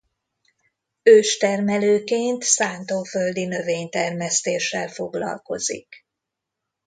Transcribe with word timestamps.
Őstermelőként 1.03 2.43
szántóföldi 2.43 3.45
növénytermesztéssel 3.45 4.87
foglalkozik. 4.87 6.05